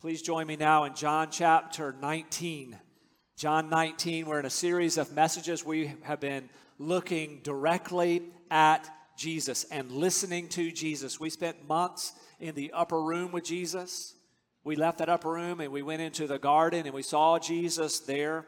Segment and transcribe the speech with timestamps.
[0.00, 2.74] Please join me now in John chapter 19.
[3.36, 5.62] John 19, we're in a series of messages.
[5.62, 6.48] We have been
[6.78, 11.20] looking directly at Jesus and listening to Jesus.
[11.20, 14.14] We spent months in the upper room with Jesus.
[14.64, 17.98] We left that upper room and we went into the garden and we saw Jesus
[18.00, 18.46] there.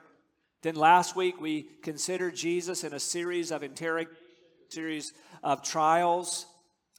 [0.63, 3.63] Then last week we considered Jesus in a series of
[4.71, 5.13] series
[5.43, 6.47] of trials.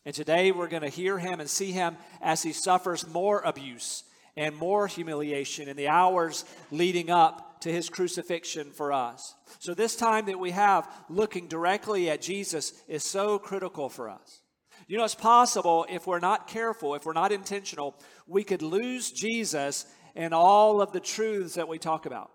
[0.06, 4.04] And today we're going to hear him and see him as he suffers more abuse
[4.36, 9.36] and more humiliation in the hours leading up to his crucifixion for us.
[9.60, 14.42] So, this time that we have looking directly at Jesus is so critical for us.
[14.88, 17.96] You know, it's possible if we're not careful, if we're not intentional,
[18.28, 22.32] we could lose Jesus and all of the truths that we talk about.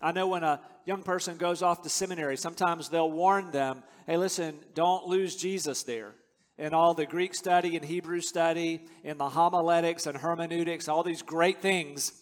[0.00, 4.16] I know when a young person goes off to seminary, sometimes they'll warn them, hey,
[4.16, 6.14] listen, don't lose Jesus there
[6.60, 11.22] in all the Greek study and Hebrew study, in the homiletics and hermeneutics, all these
[11.22, 12.12] great things,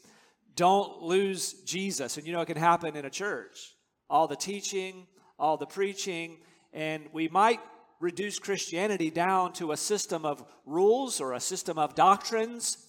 [0.55, 2.17] don't lose Jesus.
[2.17, 3.75] And you know, it can happen in a church.
[4.09, 5.09] All the teaching,
[5.41, 6.39] all the preaching,
[6.72, 7.59] and we might
[7.98, 12.86] reduce Christianity down to a system of rules or a system of doctrines,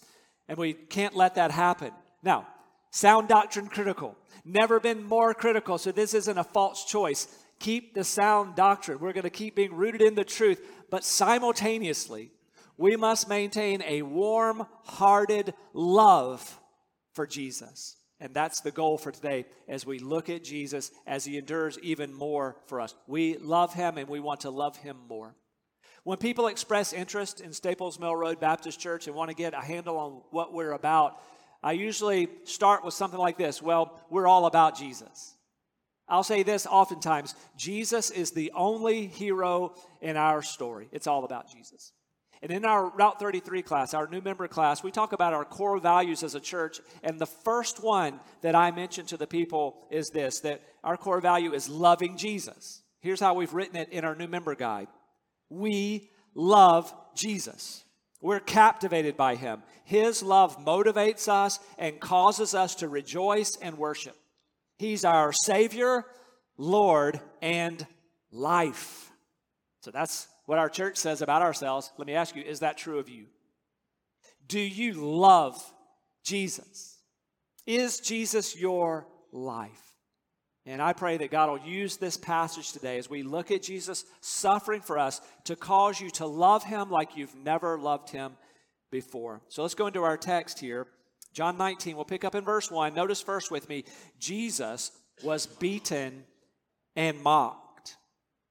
[0.47, 1.92] and we can't let that happen.
[2.22, 2.47] Now,
[2.92, 4.16] sound doctrine critical.
[4.45, 7.27] Never been more critical, so this isn't a false choice.
[7.59, 8.99] Keep the sound doctrine.
[8.99, 12.31] We're going to keep being rooted in the truth but simultaneously,
[12.77, 16.59] we must maintain a warm hearted love
[17.13, 17.97] for Jesus.
[18.21, 22.13] And that's the goal for today as we look at Jesus as he endures even
[22.13, 22.93] more for us.
[23.07, 25.35] We love him and we want to love him more.
[26.03, 29.61] When people express interest in Staples Mill Road Baptist Church and want to get a
[29.61, 31.21] handle on what we're about,
[31.61, 35.35] I usually start with something like this Well, we're all about Jesus.
[36.09, 40.89] I'll say this oftentimes Jesus is the only hero in our story.
[40.91, 41.91] It's all about Jesus.
[42.41, 45.77] And in our Route 33 class, our new member class, we talk about our core
[45.77, 46.80] values as a church.
[47.03, 51.19] And the first one that I mention to the people is this that our core
[51.19, 52.81] value is loving Jesus.
[53.02, 54.87] Here's how we've written it in our new member guide
[55.49, 57.83] We love Jesus.
[58.21, 59.64] We're captivated by him.
[59.86, 64.15] His love motivates us and causes us to rejoice and worship.
[64.80, 66.06] He's our Savior,
[66.58, 67.86] Lord, and
[68.32, 69.12] life.
[69.82, 71.92] So that's what our church says about ourselves.
[71.98, 73.26] Let me ask you is that true of you?
[74.48, 75.62] Do you love
[76.23, 76.98] Jesus?
[77.67, 79.84] Is Jesus your life?
[80.66, 84.06] And I pray that God will use this passage today as we look at Jesus
[84.22, 88.38] suffering for us to cause you to love him like you've never loved him
[88.92, 89.42] before.
[89.50, 90.88] So let's go into our text here.
[91.34, 92.94] John 19, we'll pick up in verse 1.
[92.94, 93.86] Notice first with me,
[94.20, 94.92] Jesus
[95.23, 96.23] was beaten
[96.95, 97.95] and mocked.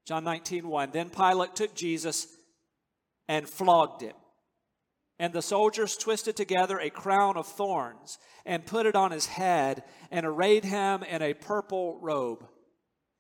[0.06, 0.90] John 19, 1.
[0.92, 2.28] Then Pilate took Jesus
[3.28, 4.14] and flogged him.
[5.18, 9.82] And the soldiers twisted together a crown of thorns and put it on his head
[10.10, 12.46] and arrayed him in a purple robe.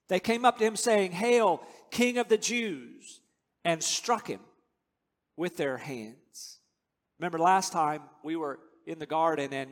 [0.08, 3.20] They came up to him saying, Hail, King of the Jews,
[3.64, 4.40] and struck him
[5.36, 6.60] with their hands.
[7.18, 9.70] Remember last time we were in the garden and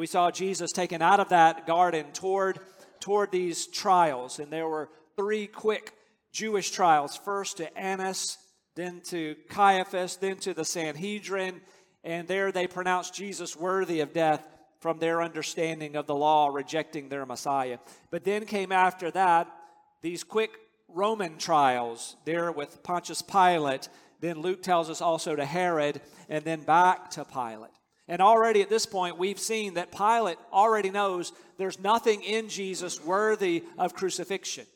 [0.00, 2.58] we saw Jesus taken out of that garden toward,
[3.00, 4.38] toward these trials.
[4.38, 5.92] And there were three quick
[6.32, 8.38] Jewish trials first to Annas,
[8.76, 11.60] then to Caiaphas, then to the Sanhedrin.
[12.02, 14.42] And there they pronounced Jesus worthy of death
[14.80, 17.78] from their understanding of the law, rejecting their Messiah.
[18.10, 19.54] But then came after that
[20.00, 20.52] these quick
[20.88, 23.90] Roman trials there with Pontius Pilate.
[24.20, 26.00] Then Luke tells us also to Herod,
[26.30, 27.70] and then back to Pilate.
[28.10, 33.02] And already at this point, we've seen that Pilate already knows there's nothing in Jesus
[33.02, 34.66] worthy of crucifixion.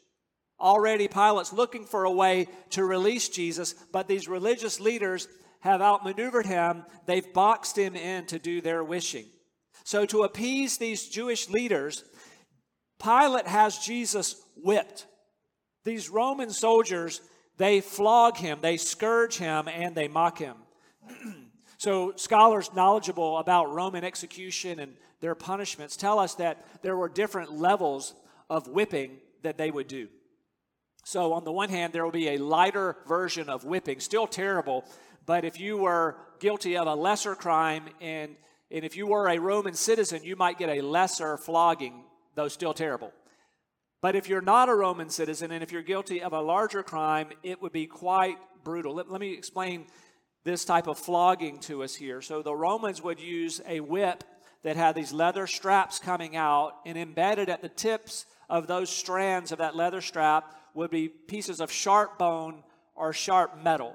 [0.60, 5.26] Already, Pilate's looking for a way to release Jesus, but these religious leaders
[5.60, 6.84] have outmaneuvered him.
[7.06, 9.26] They've boxed him in to do their wishing.
[9.82, 12.04] So, to appease these Jewish leaders,
[13.02, 15.06] Pilate has Jesus whipped.
[15.84, 17.20] These Roman soldiers,
[17.56, 20.54] they flog him, they scourge him, and they mock him.
[21.84, 27.52] So, scholars knowledgeable about Roman execution and their punishments tell us that there were different
[27.52, 28.14] levels
[28.48, 30.08] of whipping that they would do.
[31.04, 34.86] So, on the one hand, there will be a lighter version of whipping, still terrible,
[35.26, 38.34] but if you were guilty of a lesser crime and,
[38.70, 42.04] and if you were a Roman citizen, you might get a lesser flogging,
[42.34, 43.12] though still terrible.
[44.00, 47.28] But if you're not a Roman citizen and if you're guilty of a larger crime,
[47.42, 48.94] it would be quite brutal.
[48.94, 49.84] Let, let me explain
[50.44, 52.20] this type of flogging to us here.
[52.20, 54.24] So the Romans would use a whip
[54.62, 59.52] that had these leather straps coming out, and embedded at the tips of those strands
[59.52, 62.62] of that leather strap would be pieces of sharp bone
[62.94, 63.94] or sharp metal.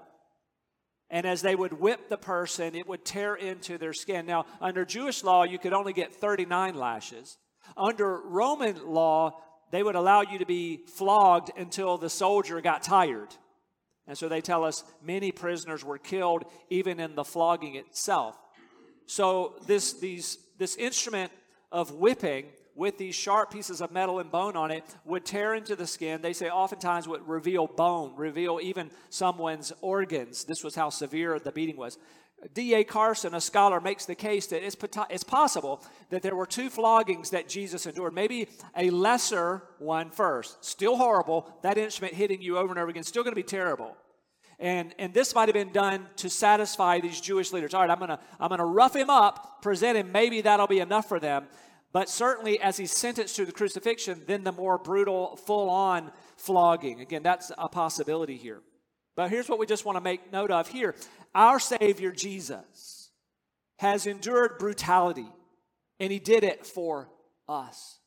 [1.09, 4.27] And as they would whip the person, it would tear into their skin.
[4.27, 7.37] Now, under Jewish law, you could only get 39 lashes.
[7.75, 9.41] Under Roman law,
[9.71, 13.29] they would allow you to be flogged until the soldier got tired.
[14.09, 18.35] And so they tell us many prisoners were killed even in the flogging itself.
[19.05, 21.31] So this, these, this instrument
[21.71, 25.75] of whipping with these sharp pieces of metal and bone on it would tear into
[25.75, 26.21] the skin.
[26.21, 30.43] They say oftentimes would reveal bone, reveal even someone's organs.
[30.43, 31.97] This was how severe the beating was.
[32.53, 32.83] D.A.
[32.83, 34.77] Carson, a scholar, makes the case that it's,
[35.09, 38.13] it's possible that there were two floggings that Jesus endured.
[38.13, 40.63] Maybe a lesser one first.
[40.63, 41.51] Still horrible.
[41.63, 43.95] That instrument hitting you over and over again, still going to be terrible.
[44.59, 47.73] And, and this might have been done to satisfy these Jewish leaders.
[47.73, 50.11] All right, I'm going to I'm going to rough him up, present him.
[50.11, 51.47] Maybe that'll be enough for them.
[51.91, 57.01] But certainly, as he's sentenced to the crucifixion, then the more brutal, full on flogging.
[57.01, 58.61] Again, that's a possibility here.
[59.15, 60.95] But here's what we just want to make note of here
[61.33, 63.11] our Savior Jesus
[63.77, 65.27] has endured brutality,
[65.99, 67.09] and He did it for
[67.47, 67.99] us.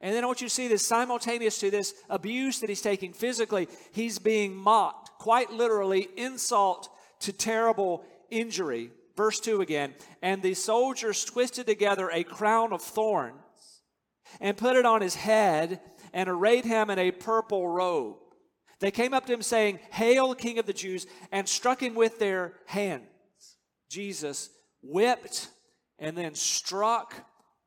[0.00, 3.12] And then I want you to see this simultaneous to this abuse that He's taking
[3.12, 6.88] physically, He's being mocked, quite literally, insult
[7.20, 8.90] to terrible injury.
[9.16, 9.94] Verse 2 again.
[10.22, 13.36] And the soldiers twisted together a crown of thorns
[14.40, 15.80] and put it on his head
[16.12, 18.16] and arrayed him in a purple robe.
[18.82, 22.18] They came up to him saying, Hail, King of the Jews, and struck him with
[22.18, 23.06] their hands.
[23.88, 24.50] Jesus
[24.82, 25.48] whipped
[26.00, 27.14] and then struck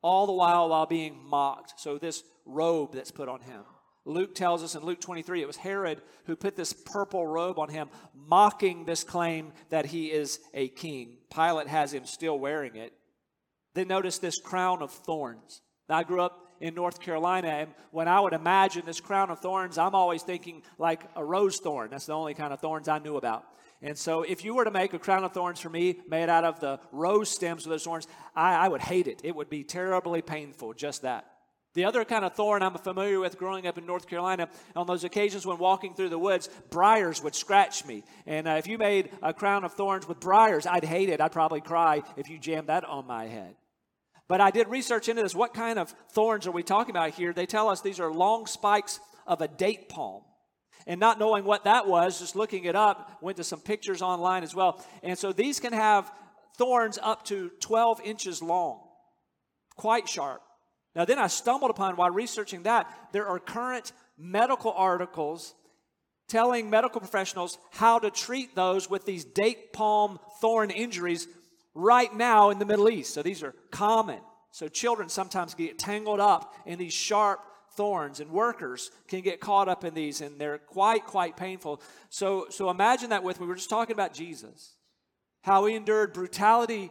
[0.02, 1.80] all the while while being mocked.
[1.80, 3.62] So, this robe that's put on him.
[4.04, 7.70] Luke tells us in Luke 23 it was Herod who put this purple robe on
[7.70, 11.16] him, mocking this claim that he is a king.
[11.34, 12.92] Pilate has him still wearing it.
[13.74, 15.62] Then notice this crown of thorns.
[15.88, 17.48] Now, I grew up in North Carolina.
[17.48, 21.58] And when I would imagine this crown of thorns, I'm always thinking like a rose
[21.58, 21.90] thorn.
[21.90, 23.44] That's the only kind of thorns I knew about.
[23.82, 26.44] And so, if you were to make a crown of thorns for me made out
[26.44, 29.20] of the rose stems of those thorns, I, I would hate it.
[29.22, 31.26] It would be terribly painful, just that.
[31.76, 35.04] The other kind of thorn I'm familiar with growing up in North Carolina, on those
[35.04, 38.02] occasions when walking through the woods, briars would scratch me.
[38.26, 41.20] And uh, if you made a crown of thorns with briars, I'd hate it.
[41.20, 43.56] I'd probably cry if you jammed that on my head.
[44.28, 45.34] But I did research into this.
[45.34, 47.32] What kind of thorns are we talking about here?
[47.32, 50.22] They tell us these are long spikes of a date palm.
[50.86, 54.42] And not knowing what that was, just looking it up, went to some pictures online
[54.42, 54.84] as well.
[55.02, 56.10] And so these can have
[56.58, 58.80] thorns up to 12 inches long,
[59.76, 60.40] quite sharp.
[60.94, 65.54] Now, then I stumbled upon while researching that, there are current medical articles
[66.28, 71.28] telling medical professionals how to treat those with these date palm thorn injuries
[71.76, 73.14] right now in the Middle East.
[73.14, 74.18] So these are common.
[74.50, 77.40] So children sometimes get tangled up in these sharp
[77.72, 81.82] thorns and workers can get caught up in these and they're quite quite painful.
[82.08, 83.46] So so imagine that with me.
[83.46, 84.72] We're just talking about Jesus.
[85.42, 86.90] How he endured brutality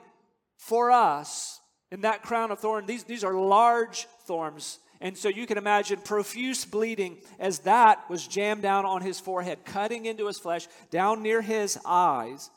[0.57, 1.59] for us
[1.91, 2.85] in that crown of thorn.
[2.85, 4.79] These these are large thorns.
[5.01, 9.65] And so you can imagine profuse bleeding as that was jammed down on his forehead,
[9.65, 12.49] cutting into his flesh, down near his eyes.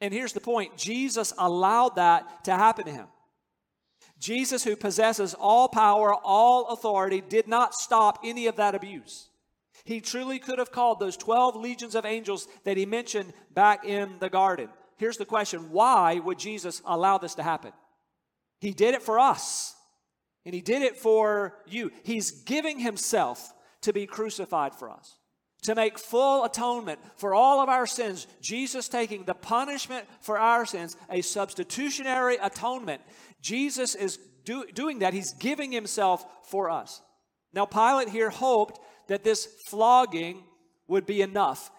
[0.00, 3.06] And here's the point Jesus allowed that to happen to him.
[4.18, 9.28] Jesus, who possesses all power, all authority, did not stop any of that abuse.
[9.84, 14.16] He truly could have called those 12 legions of angels that he mentioned back in
[14.20, 14.68] the garden.
[14.96, 17.72] Here's the question why would Jesus allow this to happen?
[18.60, 19.74] He did it for us,
[20.46, 21.90] and he did it for you.
[22.02, 25.18] He's giving himself to be crucified for us
[25.64, 30.64] to make full atonement for all of our sins, Jesus taking the punishment for our
[30.64, 33.00] sins, a substitutionary atonement.
[33.40, 35.14] Jesus is do, doing that.
[35.14, 37.00] He's giving himself for us.
[37.52, 38.78] Now, Pilate here hoped
[39.08, 40.44] that this flogging
[40.86, 41.70] would be enough.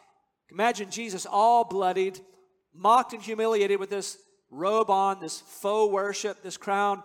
[0.52, 2.20] Imagine Jesus all bloodied,
[2.74, 4.18] mocked and humiliated with this
[4.50, 7.04] robe on, this faux worship, this crown.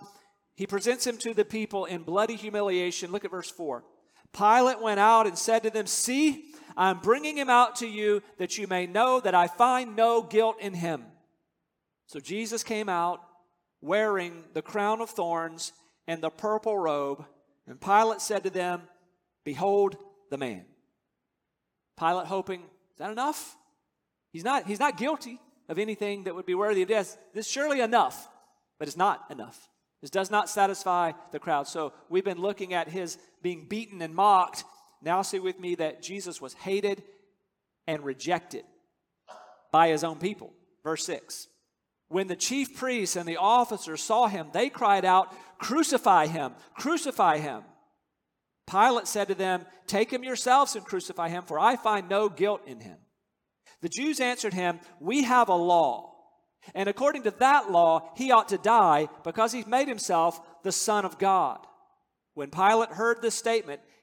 [0.54, 3.12] He presents him to the people in bloody humiliation.
[3.12, 3.84] Look at verse 4.
[4.32, 8.58] Pilate went out and said to them, See, I'm bringing him out to you that
[8.58, 11.04] you may know that I find no guilt in him.
[12.06, 13.20] So Jesus came out
[13.80, 15.72] wearing the crown of thorns
[16.06, 17.24] and the purple robe,
[17.66, 18.82] and Pilate said to them,
[19.44, 19.96] Behold
[20.30, 20.64] the man.
[21.98, 23.56] Pilate hoping, is that enough?
[24.32, 27.16] He's not, he's not guilty of anything that would be worthy of death.
[27.32, 28.28] This is surely enough,
[28.78, 29.68] but it's not enough.
[30.00, 31.68] This does not satisfy the crowd.
[31.68, 34.64] So we've been looking at his being beaten and mocked
[35.02, 37.02] now see with me that Jesus was hated
[37.86, 38.64] and rejected
[39.72, 40.52] by his own people.
[40.84, 41.48] Verse 6.
[42.08, 46.54] When the chief priests and the officers saw him, they cried out, Crucify him!
[46.74, 47.62] Crucify him!
[48.68, 52.62] Pilate said to them, Take him yourselves and crucify him, for I find no guilt
[52.66, 52.96] in him.
[53.80, 56.14] The Jews answered him, We have a law.
[56.74, 61.04] And according to that law, he ought to die because he's made himself the Son
[61.04, 61.58] of God.
[62.34, 63.80] When Pilate heard this statement,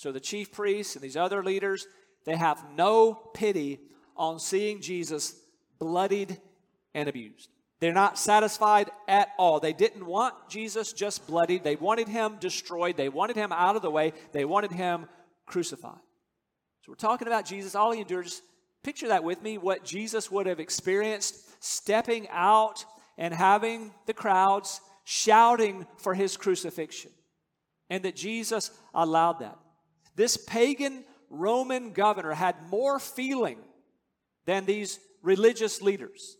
[0.00, 1.86] So the chief priests and these other leaders,
[2.24, 3.80] they have no pity
[4.16, 5.34] on seeing Jesus
[5.78, 6.40] bloodied
[6.94, 7.50] and abused.
[7.80, 9.60] They're not satisfied at all.
[9.60, 11.64] They didn't want Jesus just bloodied.
[11.64, 12.96] They wanted him destroyed.
[12.96, 14.14] They wanted him out of the way.
[14.32, 15.04] They wanted him
[15.44, 16.00] crucified.
[16.80, 17.74] So we're talking about Jesus.
[17.74, 18.24] All he endured.
[18.24, 18.42] Just
[18.82, 22.86] picture that with me what Jesus would have experienced stepping out
[23.18, 27.10] and having the crowds shouting for his crucifixion.
[27.90, 29.58] And that Jesus allowed that.
[30.16, 33.58] This pagan Roman governor had more feeling
[34.46, 36.36] than these religious leaders.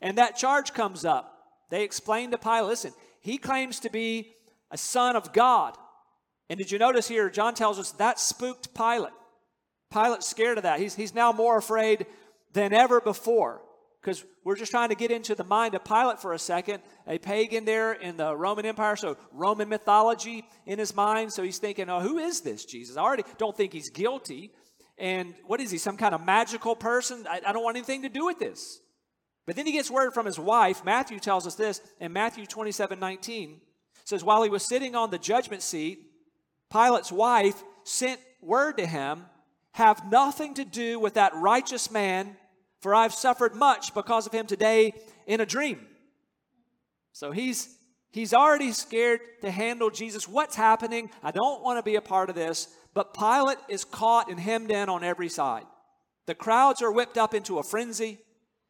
[0.00, 1.34] And that charge comes up.
[1.70, 4.32] They explain to Pilate listen, he claims to be
[4.70, 5.76] a son of God.
[6.48, 9.12] And did you notice here, John tells us that spooked Pilate.
[9.90, 10.80] Pilate's scared of that.
[10.80, 12.06] He's, he's now more afraid
[12.52, 13.62] than ever before
[14.00, 17.18] because we're just trying to get into the mind of Pilate for a second, a
[17.18, 21.32] pagan there in the Roman Empire, so Roman mythology in his mind.
[21.32, 22.96] So he's thinking, oh, who is this Jesus?
[22.96, 24.52] I already don't think he's guilty.
[24.98, 27.26] And what is he, some kind of magical person?
[27.28, 28.80] I, I don't want anything to do with this.
[29.46, 30.84] But then he gets word from his wife.
[30.84, 33.60] Matthew tells us this in Matthew 27 19.
[34.04, 36.00] says, While he was sitting on the judgment seat,
[36.70, 39.24] Pilate's wife sent word to him,
[39.72, 42.36] Have nothing to do with that righteous man
[42.80, 44.92] for I've suffered much because of him today
[45.26, 45.86] in a dream.
[47.12, 47.76] So he's
[48.10, 50.28] he's already scared to handle Jesus.
[50.28, 51.10] What's happening?
[51.22, 52.68] I don't want to be a part of this.
[52.94, 55.66] But Pilate is caught and hemmed in on every side.
[56.26, 58.18] The crowds are whipped up into a frenzy.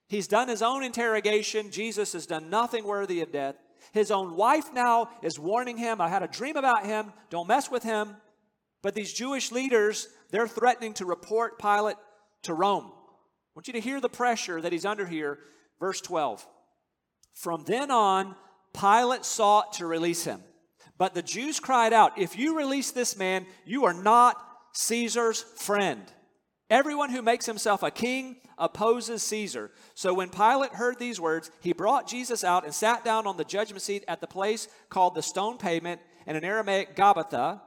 [0.08, 1.70] He's done his own interrogation.
[1.70, 3.56] Jesus has done nothing worthy of death.
[3.92, 7.12] His own wife now is warning him, I had a dream about him.
[7.30, 8.16] Don't mess with him.
[8.82, 11.96] But these Jewish leaders, they're threatening to report Pilate
[12.42, 12.92] to Rome
[13.58, 15.40] want you to hear the pressure that he's under here.
[15.80, 16.46] Verse 12.
[17.34, 18.36] From then on,
[18.72, 20.44] Pilate sought to release him.
[20.96, 24.40] But the Jews cried out, If you release this man, you are not
[24.74, 26.00] Caesar's friend.
[26.70, 29.72] Everyone who makes himself a king opposes Caesar.
[29.94, 33.44] So when Pilate heard these words, he brought Jesus out and sat down on the
[33.44, 37.60] judgment seat at the place called the stone pavement and in Aramaic Gabbatha.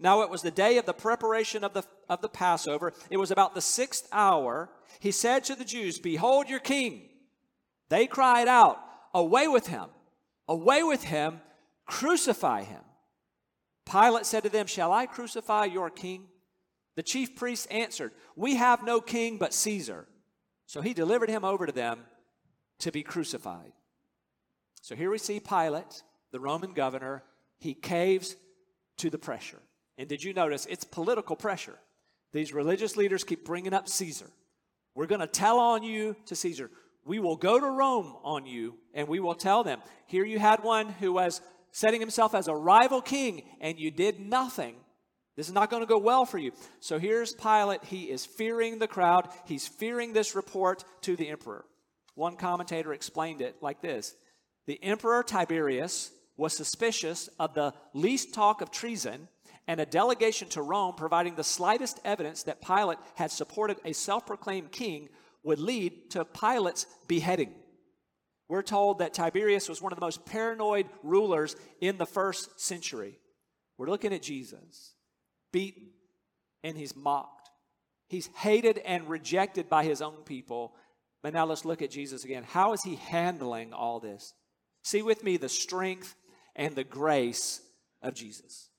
[0.00, 2.92] Now it was the day of the preparation of the, of the Passover.
[3.10, 7.02] It was about the sixth hour he said to the Jews, Behold your king.
[7.88, 8.78] They cried out,
[9.12, 9.86] Away with him!
[10.48, 11.40] Away with him!
[11.86, 12.82] Crucify him!
[13.90, 16.24] Pilate said to them, Shall I crucify your king?
[16.96, 20.06] The chief priests answered, We have no king but Caesar.
[20.66, 22.00] So he delivered him over to them
[22.78, 23.72] to be crucified.
[24.80, 27.24] So here we see Pilate, the Roman governor,
[27.58, 28.36] he caves
[28.98, 29.60] to the pressure.
[30.00, 31.78] And did you notice it's political pressure?
[32.32, 34.30] These religious leaders keep bringing up Caesar.
[34.94, 36.70] We're going to tell on you to Caesar.
[37.04, 39.82] We will go to Rome on you and we will tell them.
[40.06, 44.18] Here you had one who was setting himself as a rival king and you did
[44.18, 44.76] nothing.
[45.36, 46.52] This is not going to go well for you.
[46.80, 47.84] So here's Pilate.
[47.84, 51.66] He is fearing the crowd, he's fearing this report to the emperor.
[52.14, 54.14] One commentator explained it like this
[54.66, 59.28] The emperor Tiberius was suspicious of the least talk of treason
[59.70, 64.26] and a delegation to Rome providing the slightest evidence that Pilate had supported a self
[64.26, 65.08] proclaimed king
[65.44, 67.54] would lead to Pilate's beheading.
[68.48, 73.20] We're told that Tiberius was one of the most paranoid rulers in the first century.
[73.78, 74.96] We're looking at Jesus,
[75.52, 75.90] beaten,
[76.64, 77.50] and he's mocked.
[78.08, 80.74] He's hated and rejected by his own people.
[81.22, 82.42] But now let's look at Jesus again.
[82.42, 84.34] How is he handling all this?
[84.82, 86.16] See with me the strength
[86.56, 87.60] and the grace
[88.02, 88.70] of Jesus.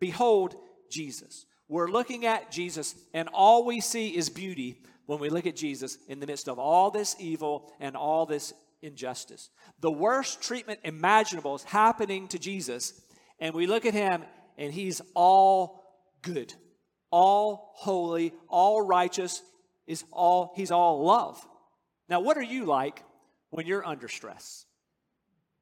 [0.00, 0.56] Behold
[0.90, 1.46] Jesus.
[1.68, 5.98] We're looking at Jesus, and all we see is beauty when we look at Jesus
[6.08, 8.52] in the midst of all this evil and all this
[8.82, 9.50] injustice.
[9.80, 13.00] The worst treatment imaginable is happening to Jesus,
[13.38, 14.24] and we look at him,
[14.58, 15.84] and he's all
[16.22, 16.52] good,
[17.10, 19.42] all holy, all righteous,
[19.86, 21.44] is all he's all love.
[22.08, 23.04] Now, what are you like
[23.50, 24.64] when you're under stress?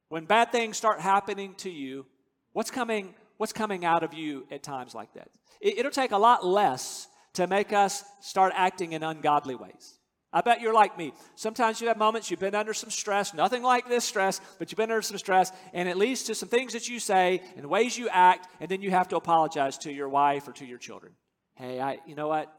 [0.09, 2.07] When bad things start happening to you,
[2.53, 5.31] what's coming what's coming out of you at times like that.
[5.61, 9.99] It, it'll take a lot less to make us start acting in ungodly ways.
[10.31, 11.15] I bet you're like me.
[11.37, 14.77] Sometimes you have moments you've been under some stress, nothing like this stress, but you've
[14.77, 17.97] been under some stress, and it leads to some things that you say and ways
[17.97, 21.15] you act, and then you have to apologize to your wife or to your children.
[21.55, 22.53] Hey, I, you know what?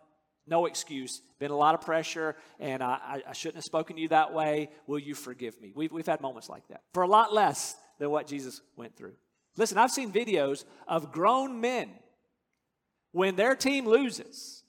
[0.48, 1.22] No excuse.
[1.38, 4.72] Been a lot of pressure, and I, I shouldn't have spoken to you that way.
[4.88, 5.72] Will you forgive me?
[5.76, 9.14] We've, we've had moments like that for a lot less than what Jesus went through.
[9.60, 11.90] Listen, I've seen videos of grown men
[13.12, 14.60] when their team loses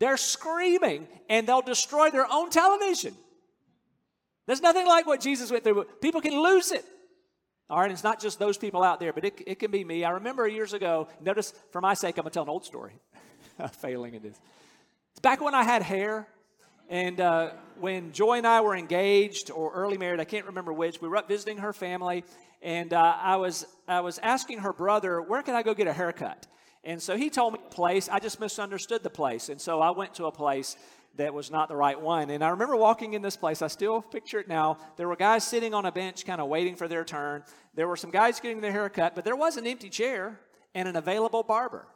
[0.00, 3.14] they're screaming and they'll destroy their own television.
[4.46, 5.84] There's nothing like what Jesus went through.
[6.00, 6.84] People can lose it.
[7.68, 10.02] All right, it's not just those people out there, but it, it can be me.
[10.02, 12.94] I remember years ago, notice for my sake, I'm going to tell an old story.
[13.74, 14.40] Failing at this.
[15.12, 16.26] It's back when I had hair,
[16.88, 21.00] and uh, when Joy and I were engaged or early married, I can't remember which,
[21.00, 22.24] we were up visiting her family,
[22.62, 25.92] and uh, I, was, I was asking her brother, Where can I go get a
[25.92, 26.46] haircut?
[26.84, 28.08] And so he told me a place.
[28.08, 29.48] I just misunderstood the place.
[29.48, 30.76] And so I went to a place
[31.16, 32.30] that was not the right one.
[32.30, 33.60] And I remember walking in this place.
[33.60, 34.78] I still picture it now.
[34.96, 37.42] There were guys sitting on a bench, kind of waiting for their turn.
[37.74, 40.40] There were some guys getting their haircut, but there was an empty chair
[40.74, 41.86] and an available barber.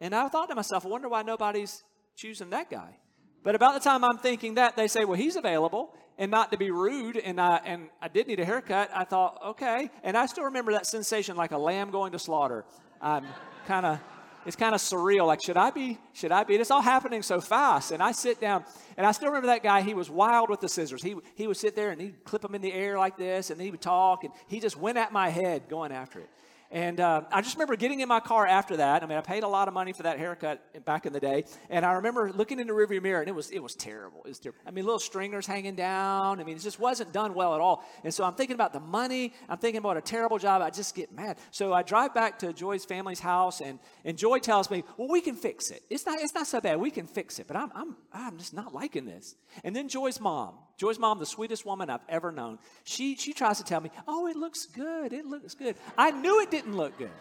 [0.00, 1.82] And I thought to myself, I wonder why nobody's
[2.16, 2.96] choosing that guy.
[3.42, 5.94] But about the time I'm thinking that, they say, well, he's available.
[6.18, 8.90] And not to be rude, and I, and I did need a haircut.
[8.94, 9.90] I thought, okay.
[10.02, 12.64] And I still remember that sensation like a lamb going to slaughter.
[13.00, 13.24] I'm
[13.66, 13.98] kind of
[14.44, 15.26] it's kind of surreal.
[15.26, 15.98] Like, should I be?
[16.12, 16.56] Should I be?
[16.56, 17.92] It's all happening so fast.
[17.92, 18.64] And I sit down,
[18.96, 19.82] and I still remember that guy.
[19.82, 21.02] He was wild with the scissors.
[21.02, 23.60] He he would sit there and he'd clip them in the air like this, and
[23.60, 26.28] he would talk, and he just went at my head going after it.
[26.72, 29.02] And uh, I just remember getting in my car after that.
[29.02, 31.44] I mean, I paid a lot of money for that haircut back in the day.
[31.68, 34.22] And I remember looking in the rearview mirror, and it was it was terrible.
[34.24, 34.58] It was terrible.
[34.66, 36.40] I mean, little stringers hanging down.
[36.40, 37.84] I mean, it just wasn't done well at all.
[38.04, 39.34] And so I'm thinking about the money.
[39.50, 40.62] I'm thinking about a terrible job.
[40.62, 41.36] I just get mad.
[41.50, 45.20] So I drive back to Joy's family's house, and, and Joy tells me, "Well, we
[45.20, 45.82] can fix it.
[45.90, 46.80] It's not it's not so bad.
[46.80, 49.34] We can fix it." But I'm I'm I'm just not liking this.
[49.62, 53.58] And then Joy's mom, Joy's mom, the sweetest woman I've ever known, she she tries
[53.58, 55.12] to tell me, "Oh, it looks good.
[55.12, 57.12] It looks good." I knew it didn't look good.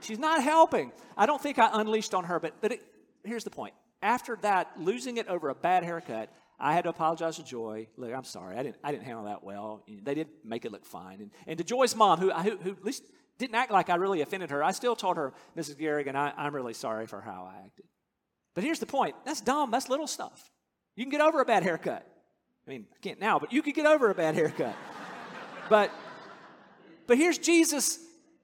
[0.00, 0.90] She's not helping.
[1.16, 2.82] I don't think I unleashed on her, but, but it,
[3.22, 3.74] here's the point.
[4.02, 7.86] After that, losing it over a bad haircut, I had to apologize to Joy.
[7.96, 8.56] Look, I'm sorry.
[8.56, 9.84] I didn't, I didn't handle that well.
[9.86, 11.20] They did make it look fine.
[11.20, 13.04] And, and to Joy's mom, who, who, who at least
[13.38, 15.78] didn't act like I really offended her, I still told her, Mrs.
[15.78, 17.84] Garrigan, I, I'm really sorry for how I acted.
[18.56, 19.70] But here's the point that's dumb.
[19.70, 20.50] That's little stuff.
[20.96, 22.04] You can get over a bad haircut.
[22.66, 24.74] I mean, I can't now, but you could get over a bad haircut.
[25.68, 25.90] but,
[27.06, 27.98] but here's Jesus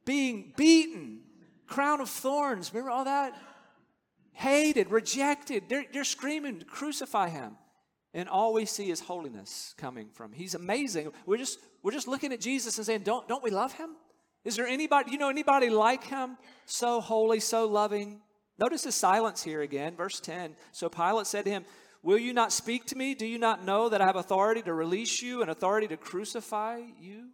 [0.05, 1.21] being beaten,
[1.67, 2.73] crown of thorns.
[2.73, 3.35] Remember all that?
[4.33, 5.65] Hated, rejected.
[5.69, 7.57] They're, they're screaming, crucify him.
[8.15, 10.33] And all we see is holiness coming from.
[10.33, 11.13] He's amazing.
[11.27, 13.91] We're just, we're just looking at Jesus and saying, don't, don't we love him?
[14.45, 16.39] Is there anybody, you know, anybody like him?
[16.65, 18.21] So holy, so loving.
[18.59, 20.57] Notice his silence here again, verse 10.
[20.73, 21.65] So Pilate said to him,
[22.07, 23.17] Will you not speak to me?
[23.17, 26.81] Do you not know that I have authority to release you and authority to crucify
[27.01, 27.31] you?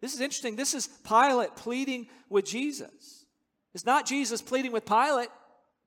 [0.00, 0.56] This is interesting.
[0.56, 3.26] This is Pilate pleading with Jesus.
[3.74, 5.28] It's not Jesus pleading with Pilate.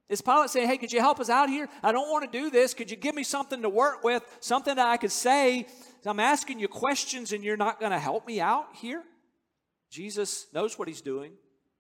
[0.08, 1.68] It's Pilate saying, Hey, could you help us out here?
[1.84, 2.74] I don't want to do this.
[2.74, 5.68] Could you give me something to work with, something that I could say?
[6.06, 9.04] I'm asking you questions and you're not going to help me out here?
[9.92, 11.34] Jesus knows what he's doing.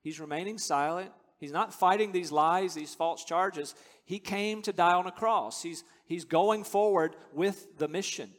[0.03, 1.11] He's remaining silent.
[1.39, 3.73] He's not fighting these lies, these false charges.
[4.05, 5.63] He came to die on a cross.
[5.63, 8.31] He's, he's going forward with the mission.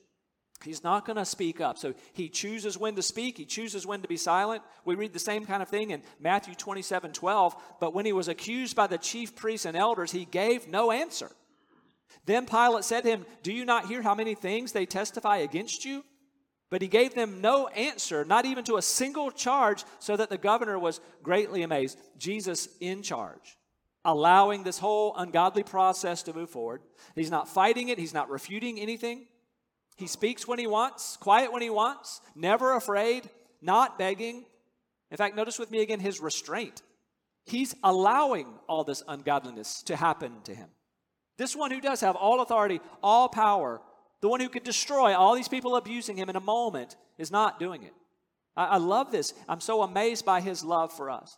[0.63, 1.79] He's not going to speak up.
[1.79, 4.63] So he chooses when to speak, he chooses when to be silent.
[4.85, 7.57] We read the same kind of thing in Matthew 27 12.
[7.81, 11.31] But when he was accused by the chief priests and elders, he gave no answer.
[12.27, 15.87] Then Pilate said to him, Do you not hear how many things they testify against
[15.87, 16.05] you?
[16.71, 20.39] But he gave them no answer, not even to a single charge, so that the
[20.39, 21.99] governor was greatly amazed.
[22.17, 23.59] Jesus in charge,
[24.05, 26.81] allowing this whole ungodly process to move forward.
[27.17, 29.27] He's not fighting it, he's not refuting anything.
[29.97, 33.29] He speaks when he wants, quiet when he wants, never afraid,
[33.61, 34.47] not begging.
[35.11, 36.83] In fact, notice with me again his restraint.
[37.45, 40.69] He's allowing all this ungodliness to happen to him.
[41.37, 43.81] This one who does have all authority, all power,
[44.21, 47.59] the one who could destroy all these people abusing him in a moment, is not
[47.59, 47.95] doing it.
[48.57, 49.35] I, I love this.
[49.49, 51.37] I'm so amazed by his love for us.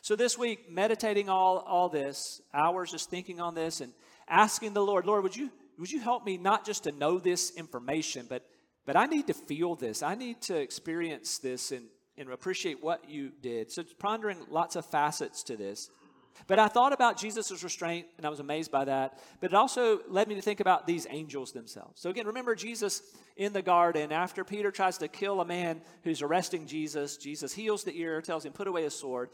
[0.00, 3.92] So this week, meditating all, all this, hours just thinking on this and
[4.28, 7.50] asking the Lord, Lord, would you would you help me not just to know this
[7.56, 8.44] information, but,
[8.86, 10.02] but I need to feel this.
[10.02, 13.72] I need to experience this and, and appreciate what you did.
[13.72, 15.90] So, pondering lots of facets to this.
[16.46, 19.18] But I thought about Jesus' restraint, and I was amazed by that.
[19.40, 22.00] But it also led me to think about these angels themselves.
[22.00, 23.02] So, again, remember Jesus
[23.36, 27.16] in the garden after Peter tries to kill a man who's arresting Jesus.
[27.16, 29.30] Jesus heals the ear, tells him, Put away his sword.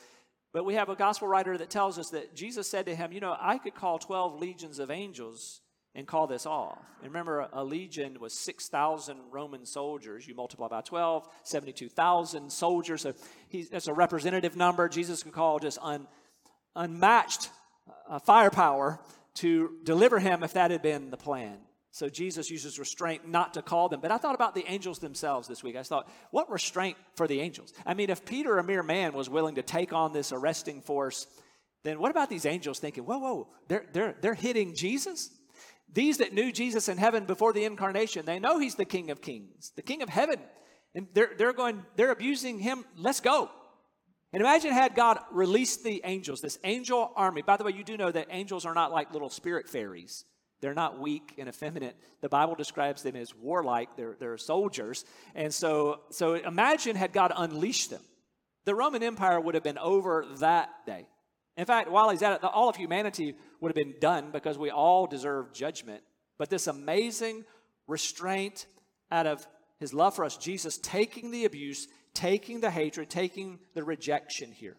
[0.53, 3.21] But we have a gospel writer that tells us that Jesus said to him, You
[3.21, 5.61] know, I could call 12 legions of angels
[5.95, 6.79] and call this off.
[7.03, 10.27] And remember, a legion was 6,000 Roman soldiers.
[10.27, 13.03] You multiply by 12, 72,000 soldiers.
[13.03, 13.15] So
[13.71, 14.89] that's a representative number.
[14.89, 16.07] Jesus could call just un,
[16.76, 17.50] unmatched
[18.09, 19.00] uh, firepower
[19.35, 21.59] to deliver him if that had been the plan.
[21.92, 24.00] So Jesus uses restraint not to call them.
[24.00, 25.76] But I thought about the angels themselves this week.
[25.76, 27.72] I thought, what restraint for the angels?
[27.85, 31.26] I mean, if Peter, a mere man, was willing to take on this arresting force,
[31.83, 35.30] then what about these angels thinking, whoa, whoa, they're, they're, they're hitting Jesus?
[35.92, 39.20] These that knew Jesus in heaven before the incarnation, they know he's the King of
[39.20, 40.38] Kings, the King of heaven.
[40.94, 42.85] And they're, they're going, they're abusing him.
[42.96, 43.50] Let's go.
[44.33, 47.43] And imagine had God released the angels, this angel army.
[47.43, 50.25] By the way, you do know that angels are not like little spirit fairies.
[50.61, 51.97] They're not weak and effeminate.
[52.21, 53.97] The Bible describes them as warlike.
[53.97, 55.05] They're, they're soldiers.
[55.35, 58.03] And so, so imagine had God unleashed them.
[58.66, 61.09] The Roman Empire would have been over that day.
[61.57, 64.71] In fact, while he's at it, all of humanity would have been done because we
[64.71, 66.03] all deserve judgment.
[66.38, 67.45] But this amazing
[67.87, 68.66] restraint
[69.11, 69.47] out of
[69.79, 71.88] his love for us, Jesus taking the abuse,
[72.20, 74.76] taking the hatred, taking the rejection here.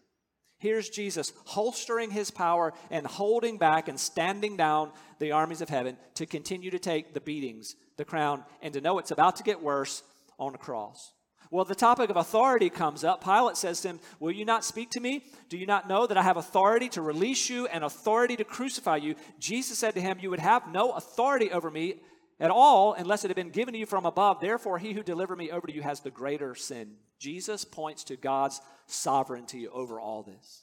[0.58, 5.96] Here's Jesus holstering his power and holding back and standing down the armies of heaven
[6.14, 9.60] to continue to take the beatings, the crown, and to know it's about to get
[9.60, 10.04] worse
[10.38, 11.12] on the cross.
[11.50, 13.24] Well, the topic of authority comes up.
[13.24, 15.24] Pilate says to him, Will you not speak to me?
[15.48, 18.98] Do you not know that I have authority to release you and authority to crucify
[18.98, 19.16] you?
[19.40, 21.96] Jesus said to him, You would have no authority over me
[22.40, 24.40] at all unless it had been given to you from above.
[24.40, 26.94] Therefore, he who delivered me over to you has the greater sin.
[27.18, 30.62] Jesus points to God's sovereignty over all this.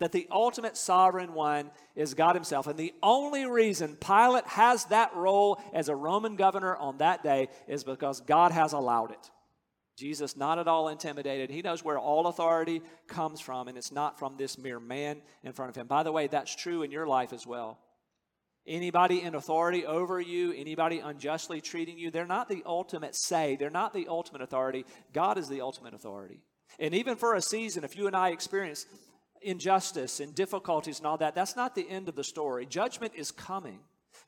[0.00, 2.66] That the ultimate sovereign one is God Himself.
[2.66, 7.48] And the only reason Pilate has that role as a Roman governor on that day
[7.68, 9.30] is because God has allowed it.
[9.96, 11.50] Jesus, not at all intimidated.
[11.50, 15.52] He knows where all authority comes from, and it's not from this mere man in
[15.52, 15.86] front of him.
[15.86, 17.78] By the way, that's true in your life as well.
[18.66, 23.56] Anybody in authority over you, anybody unjustly treating you, they're not the ultimate say.
[23.56, 24.84] They're not the ultimate authority.
[25.12, 26.40] God is the ultimate authority.
[26.78, 28.86] And even for a season, if you and I experience
[29.40, 32.64] injustice and difficulties and all that, that's not the end of the story.
[32.66, 33.80] Judgment is coming.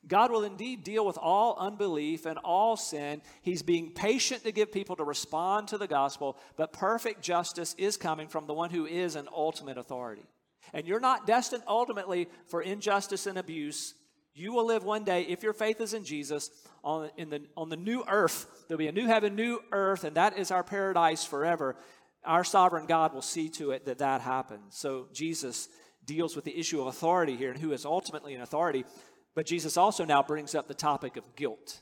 [0.07, 3.21] God will indeed deal with all unbelief and all sin.
[3.41, 7.97] He's being patient to give people to respond to the gospel, but perfect justice is
[7.97, 10.25] coming from the one who is an ultimate authority.
[10.73, 13.93] And you're not destined ultimately for injustice and abuse.
[14.35, 16.51] You will live one day, if your faith is in Jesus,
[16.83, 18.65] on, in the, on the new earth.
[18.67, 21.75] There'll be a new heaven, new earth, and that is our paradise forever.
[22.23, 24.75] Our sovereign God will see to it that that happens.
[24.77, 25.67] So Jesus
[26.05, 28.85] deals with the issue of authority here and who is ultimately an authority.
[29.33, 31.81] But Jesus also now brings up the topic of guilt.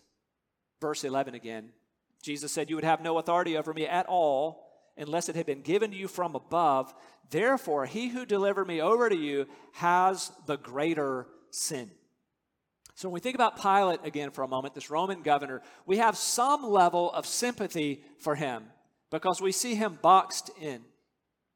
[0.79, 1.69] Verse 11 again.
[2.21, 5.61] Jesus said, You would have no authority over me at all unless it had been
[5.61, 6.93] given to you from above.
[7.29, 11.89] Therefore, he who delivered me over to you has the greater sin.
[12.95, 16.15] So, when we think about Pilate again for a moment, this Roman governor, we have
[16.15, 18.65] some level of sympathy for him
[19.09, 20.81] because we see him boxed in.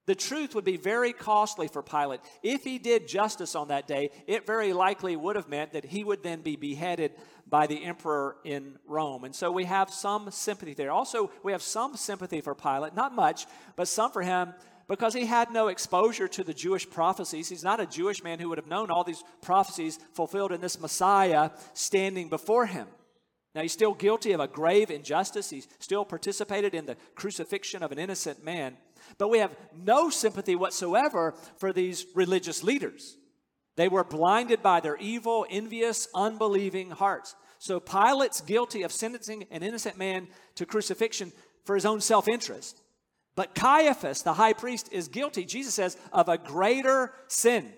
[0.08, 2.22] The truth would be very costly for Pilate.
[2.42, 6.04] If he did justice on that day, it very likely would have meant that he
[6.04, 7.12] would then be beheaded
[7.46, 9.26] by the emperor in Rome.
[9.26, 10.92] And so we have some sympathy there.
[10.92, 14.54] Also, we have some sympathy for Pilate, not much, but some for him
[14.88, 17.50] because he had no exposure to the Jewish prophecies.
[17.50, 20.80] He's not a Jewish man who would have known all these prophecies fulfilled in this
[20.80, 22.88] Messiah standing before him.
[23.54, 25.50] Now, he's still guilty of a grave injustice.
[25.50, 28.78] He's still participated in the crucifixion of an innocent man.
[29.18, 33.18] But we have no sympathy whatsoever for these religious leaders.
[33.76, 37.36] They were blinded by their evil, envious, unbelieving hearts.
[37.60, 41.32] So Pilate's guilty of sentencing an innocent man to crucifixion
[41.66, 42.82] for his own self interest.
[43.38, 47.72] But Caiaphas, the high priest, is guilty, Jesus says, of a greater sin.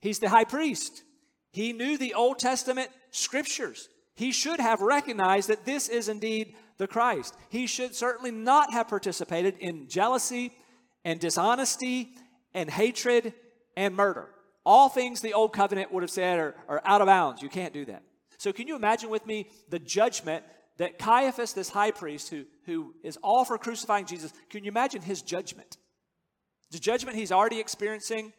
[0.00, 1.04] He's the high priest.
[1.52, 3.88] He knew the Old Testament scriptures.
[4.16, 7.36] He should have recognized that this is indeed the Christ.
[7.48, 10.52] He should certainly not have participated in jealousy
[11.04, 12.14] and dishonesty
[12.52, 13.34] and hatred
[13.76, 14.30] and murder.
[14.66, 17.40] All things the old covenant would have said are, are out of bounds.
[17.40, 18.02] You can't do that.
[18.36, 20.44] So, can you imagine with me the judgment
[20.78, 25.02] that Caiaphas, this high priest who, who is all for crucifying Jesus, can you imagine
[25.02, 25.76] his judgment?
[26.70, 28.32] The judgment he's already experiencing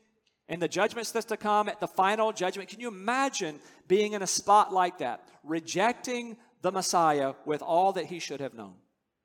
[0.49, 2.69] and the judgments that's to come at the final judgment.
[2.69, 8.05] Can you imagine being in a spot like that, rejecting the Messiah with all that
[8.05, 8.73] he should have known.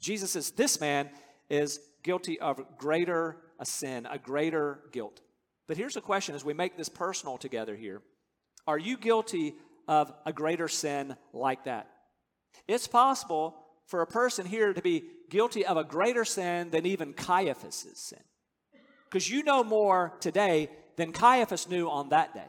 [0.01, 1.09] Jesus says, This man
[1.49, 5.21] is guilty of greater a sin, a greater guilt.
[5.67, 8.03] But here's a question as we make this personal together here
[8.67, 9.55] Are you guilty
[9.87, 11.89] of a greater sin like that?
[12.67, 13.57] It's possible
[13.87, 18.21] for a person here to be guilty of a greater sin than even Caiaphas' sin.
[19.09, 22.45] Because you know more today than Caiaphas knew on that day.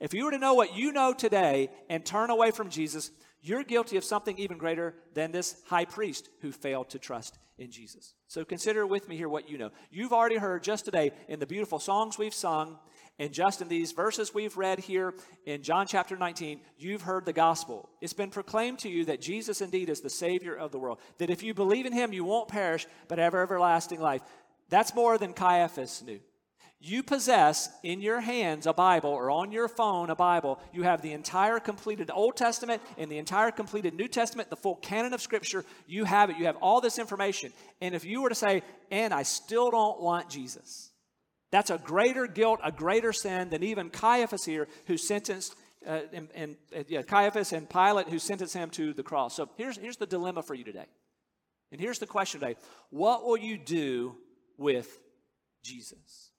[0.00, 3.10] If you were to know what you know today and turn away from Jesus,
[3.42, 7.70] you're guilty of something even greater than this high priest who failed to trust in
[7.70, 8.14] Jesus.
[8.26, 9.70] So consider with me here what you know.
[9.90, 12.78] You've already heard just today in the beautiful songs we've sung
[13.18, 15.14] and just in these verses we've read here
[15.46, 17.88] in John chapter 19, you've heard the gospel.
[18.00, 21.30] It's been proclaimed to you that Jesus indeed is the Savior of the world, that
[21.30, 24.22] if you believe in Him, you won't perish, but have everlasting life.
[24.68, 26.20] That's more than Caiaphas knew.
[26.80, 30.60] You possess in your hands a Bible or on your phone a Bible.
[30.72, 34.76] You have the entire completed Old Testament and the entire completed New Testament, the full
[34.76, 35.64] canon of Scripture.
[35.86, 36.36] You have it.
[36.36, 37.52] You have all this information.
[37.80, 40.90] And if you were to say, and I still don't want Jesus,
[41.54, 45.54] that's a greater guilt, a greater sin than even Caiaphas here, who sentenced,
[45.86, 46.56] uh, and, and
[46.88, 49.36] yeah, Caiaphas and Pilate, who sentenced him to the cross.
[49.36, 50.86] So here's, here's the dilemma for you today.
[51.70, 52.56] And here's the question today
[52.90, 54.16] What will you do
[54.58, 55.00] with
[55.62, 56.32] Jesus?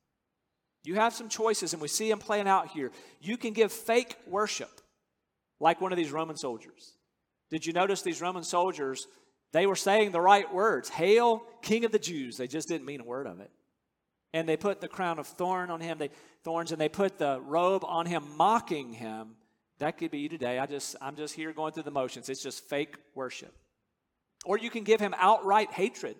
[0.83, 2.91] You have some choices, and we see them playing out here.
[3.21, 4.81] You can give fake worship,
[5.61, 6.91] like one of these Roman soldiers.
[7.49, 9.07] Did you notice these Roman soldiers?
[9.53, 12.35] They were saying the right words Hail, King of the Jews.
[12.35, 13.49] They just didn't mean a word of it
[14.35, 16.09] and they put the crown of thorn on him, they
[16.43, 19.37] thorns, and they put the robe on him, mocking him.
[19.79, 20.59] That could be you today.
[20.59, 22.27] I just I'm just here going through the motions.
[22.27, 23.55] It's just fake worship.
[24.43, 26.17] Or you can give him outright hatred,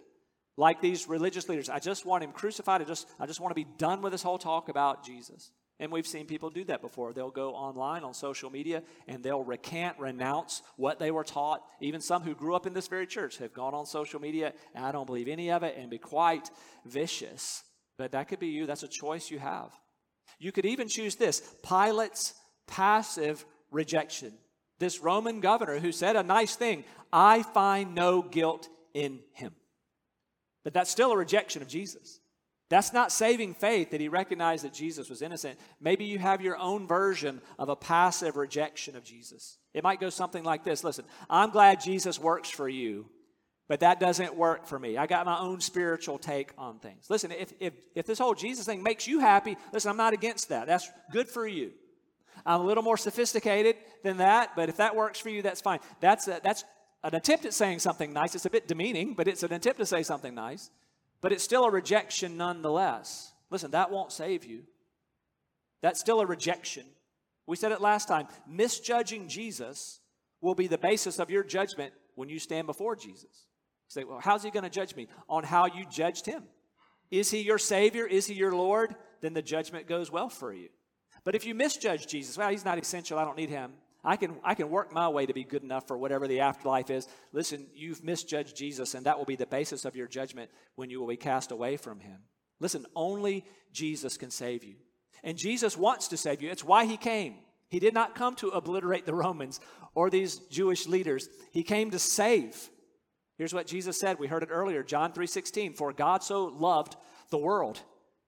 [0.56, 1.70] like these religious leaders.
[1.70, 2.82] I just want him crucified.
[2.82, 5.52] I just I just want to be done with this whole talk about Jesus.
[5.78, 7.12] And we've seen people do that before.
[7.12, 11.64] They'll go online on social media and they'll recant, renounce what they were taught.
[11.82, 14.86] Even some who grew up in this very church have gone on social media, and
[14.86, 16.50] I don't believe any of it, and be quite
[16.86, 17.66] vicious
[17.98, 18.66] but that could be you.
[18.66, 19.72] That's a choice you have.
[20.40, 22.34] You could even choose this Pilate's
[22.68, 24.34] passive rejection.
[24.80, 29.54] This Roman governor who said a nice thing, I find no guilt in him.
[30.64, 32.20] But that's still a rejection of Jesus.
[32.70, 35.60] That's not saving faith that he recognized that Jesus was innocent.
[35.80, 39.60] Maybe you have your own version of a passive rejection of Jesus.
[39.74, 43.06] It might go something like this Listen, I'm glad Jesus works for you,
[43.68, 44.98] but that doesn't work for me.
[44.98, 47.10] I got my own spiritual take on things.
[47.10, 50.50] Listen, if, if, if this whole Jesus thing makes you happy, listen, I'm not against
[50.50, 50.68] that.
[50.68, 51.72] That's good for you.
[52.46, 55.80] I'm a little more sophisticated than that, but if that works for you, that's fine.
[56.00, 56.64] That's, a, that's
[57.04, 58.36] an attempt at saying something nice.
[58.36, 60.70] It's a bit demeaning, but it's an attempt to say something nice.
[61.22, 63.34] But it's still a rejection nonetheless.
[63.50, 64.64] Listen, that won't save you.
[65.82, 66.86] That's still a rejection.
[67.48, 68.28] We said it last time.
[68.48, 70.02] Misjudging Jesus
[70.42, 73.48] will be the basis of your judgment when you stand before Jesus.
[73.88, 75.08] Say, well, how's he going to judge me?
[75.30, 76.44] On how you judged him.
[77.12, 78.06] Is he your Savior?
[78.06, 78.96] Is he your Lord?
[79.22, 80.70] Then the judgment goes well for you.
[81.24, 83.18] But if you misjudge Jesus, well, he's not essential.
[83.18, 83.74] I don't need him.
[84.04, 86.92] I can, I can work my way to be good enough for whatever the afterlife
[86.92, 87.08] is.
[87.32, 91.00] Listen, you've misjudged Jesus, and that will be the basis of your judgment when you
[91.00, 92.20] will be cast away from him.
[92.60, 94.76] Listen, only Jesus can save you.
[95.24, 96.52] And Jesus wants to save you.
[96.52, 97.36] It's why he came.
[97.68, 99.60] He did not come to obliterate the Romans
[99.96, 101.28] or these Jewish leaders.
[101.52, 102.70] He came to save.
[103.38, 104.20] Here's what Jesus said.
[104.20, 106.96] We heard it earlier, John 3:16, "For God so loved
[107.30, 107.82] the world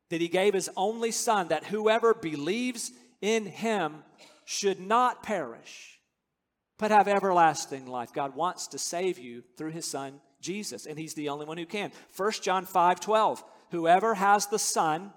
[0.10, 2.92] that he gave his only son that whoever believes
[3.22, 4.04] in him
[4.46, 6.02] should not perish
[6.78, 11.16] but have everlasting life." God wants to save you through his son Jesus, and he's
[11.16, 11.92] the only one who can.
[12.12, 15.14] 1 John 5:12, "Whoever has the son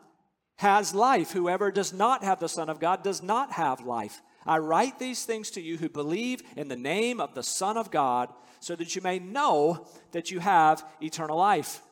[0.56, 1.32] has life.
[1.32, 5.26] Whoever does not have the son of God does not have life." I write these
[5.26, 8.94] things to you who believe in the name of the Son of God, so that
[8.94, 11.82] you may know that you have eternal life.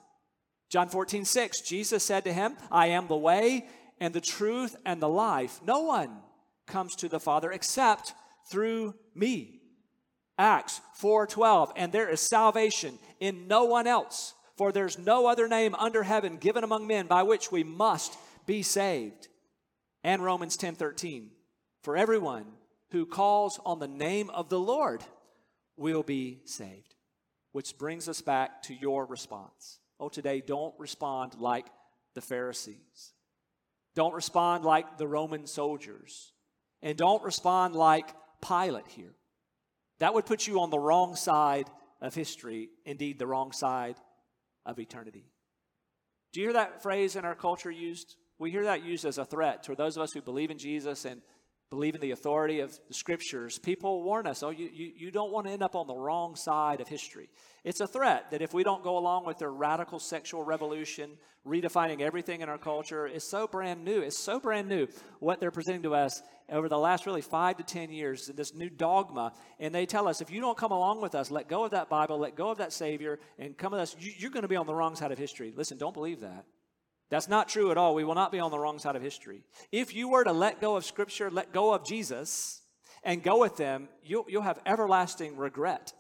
[0.70, 3.66] John 14, 6, Jesus said to him, I am the way
[4.00, 5.61] and the truth and the life.
[5.64, 6.18] No one
[6.66, 8.14] comes to the Father except
[8.50, 9.61] through me.
[10.38, 15.74] Acts 4:12 and there is salvation in no one else for there's no other name
[15.74, 19.28] under heaven given among men by which we must be saved.
[20.04, 21.31] And Romans 10:13
[21.83, 22.46] for everyone
[22.90, 25.02] who calls on the name of the Lord
[25.79, 26.95] will be saved.
[27.53, 29.79] Which brings us back to your response.
[30.01, 31.67] Oh, today, don't respond like
[32.14, 33.14] the Pharisees.
[33.95, 36.33] Don't respond like the Roman soldiers.
[36.83, 38.14] And don't respond like
[38.47, 39.14] Pilate here.
[39.99, 41.69] That would put you on the wrong side
[42.01, 43.97] of history, indeed, the wrong side
[44.64, 45.25] of eternity.
[46.33, 48.17] Do you hear that phrase in our culture used?
[48.38, 51.05] We hear that used as a threat to those of us who believe in Jesus
[51.05, 51.23] and
[51.70, 55.31] believe in the authority of the scriptures, people warn us, oh, you, you, you don't
[55.31, 57.28] want to end up on the wrong side of history.
[57.62, 61.11] It's a threat that if we don't go along with their radical sexual revolution,
[61.46, 64.00] redefining everything in our culture, it's so brand new.
[64.00, 64.87] It's so brand new
[65.20, 68.70] what they're presenting to us over the last really five to 10 years, this new
[68.70, 69.33] dogma.
[69.61, 71.90] And they tell us, if you don't come along with us, let go of that
[71.90, 74.57] Bible, let go of that Savior, and come with us, you, you're going to be
[74.57, 75.52] on the wrong side of history.
[75.54, 76.46] Listen, don't believe that.
[77.11, 77.94] That's not true at all.
[77.94, 79.42] We will not be on the wrong side of history.
[79.73, 82.61] If you were to let go of Scripture, let go of Jesus,
[83.03, 85.92] and go with them, you'll, you'll have everlasting regret.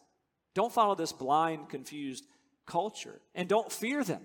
[0.54, 2.26] Don't follow this blind, confused
[2.66, 3.20] culture.
[3.34, 4.22] And don't fear them.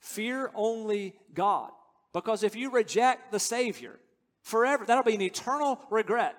[0.00, 1.70] Fear only God.
[2.12, 3.98] Because if you reject the Savior
[4.42, 6.36] forever, that'll be an eternal regret.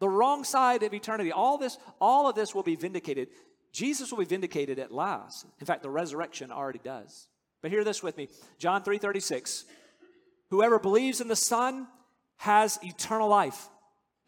[0.00, 1.32] The wrong side of eternity.
[1.32, 3.28] All this, all of this will be vindicated.
[3.72, 5.46] Jesus will be vindicated at last.
[5.60, 7.28] In fact, the resurrection already does.
[7.64, 8.28] But hear this with me.
[8.58, 9.64] John 3:36.
[10.50, 11.88] Whoever believes in the Son
[12.36, 13.70] has eternal life.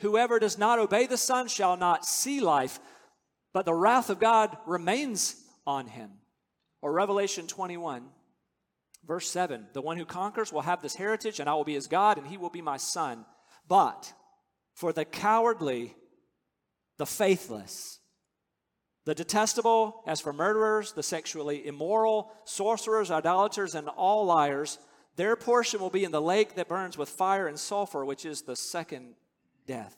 [0.00, 2.80] Whoever does not obey the Son shall not see life,
[3.52, 6.12] but the wrath of God remains on him.
[6.80, 8.08] Or Revelation 21,
[9.04, 11.88] verse 7 The one who conquers will have this heritage, and I will be his
[11.88, 13.26] God, and he will be my son.
[13.68, 14.14] But
[14.72, 15.94] for the cowardly,
[16.96, 18.00] the faithless,
[19.06, 24.78] the detestable, as for murderers, the sexually immoral, sorcerers, idolaters, and all liars,
[25.14, 28.42] their portion will be in the lake that burns with fire and sulfur, which is
[28.42, 29.14] the second
[29.66, 29.96] death.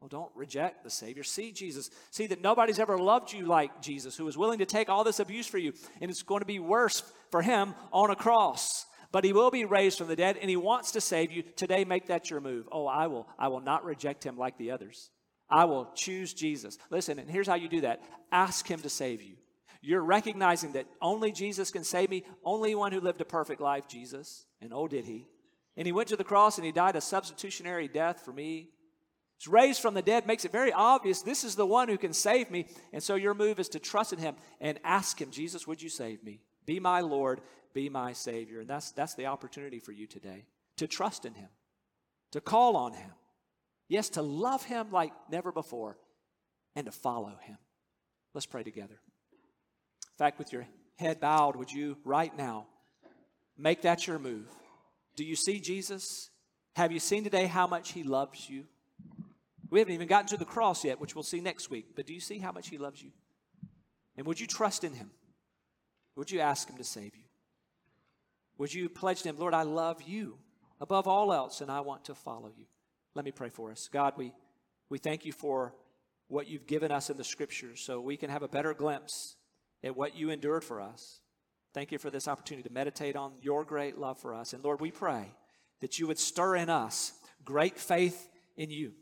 [0.00, 1.22] Well, don't reject the Savior.
[1.22, 1.90] See Jesus.
[2.10, 5.20] See that nobody's ever loved you like Jesus, who is willing to take all this
[5.20, 5.74] abuse for you.
[6.00, 8.86] And it's going to be worse for him on a cross.
[9.12, 11.42] But he will be raised from the dead, and he wants to save you.
[11.42, 12.68] Today, make that your move.
[12.72, 15.10] Oh, I will, I will not reject him like the others.
[15.50, 16.78] I will choose Jesus.
[16.90, 19.36] Listen, and here's how you do that ask him to save you.
[19.80, 23.86] You're recognizing that only Jesus can save me, only one who lived a perfect life,
[23.88, 24.44] Jesus.
[24.60, 25.26] And oh, did he.
[25.76, 28.70] And he went to the cross and he died a substitutionary death for me.
[29.38, 32.12] He's raised from the dead, makes it very obvious this is the one who can
[32.12, 32.66] save me.
[32.92, 35.88] And so your move is to trust in him and ask him, Jesus, would you
[35.88, 36.40] save me?
[36.66, 37.40] Be my Lord,
[37.72, 38.60] be my Savior.
[38.60, 40.44] And that's, that's the opportunity for you today
[40.78, 41.48] to trust in him,
[42.32, 43.10] to call on him.
[43.88, 45.96] Yes, to love him like never before
[46.76, 47.56] and to follow him.
[48.34, 48.94] Let's pray together.
[48.94, 52.66] In fact, with your head bowed, would you right now
[53.56, 54.46] make that your move?
[55.16, 56.30] Do you see Jesus?
[56.76, 58.64] Have you seen today how much he loves you?
[59.70, 61.86] We haven't even gotten to the cross yet, which we'll see next week.
[61.96, 63.10] But do you see how much he loves you?
[64.16, 65.10] And would you trust in him?
[66.16, 67.24] Would you ask him to save you?
[68.58, 70.38] Would you pledge to him, Lord, I love you
[70.80, 72.66] above all else, and I want to follow you?
[73.18, 73.88] Let me pray for us.
[73.92, 74.32] God, we,
[74.90, 75.74] we thank you for
[76.28, 79.34] what you've given us in the scriptures so we can have a better glimpse
[79.82, 81.18] at what you endured for us.
[81.74, 84.52] Thank you for this opportunity to meditate on your great love for us.
[84.52, 85.34] And Lord, we pray
[85.80, 87.12] that you would stir in us
[87.44, 88.92] great faith in you,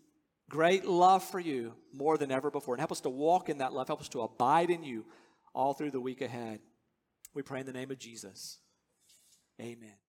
[0.48, 2.72] great love for you more than ever before.
[2.72, 3.88] And help us to walk in that love.
[3.88, 5.04] Help us to abide in you
[5.54, 6.60] all through the week ahead.
[7.34, 8.60] We pray in the name of Jesus.
[9.60, 10.05] Amen.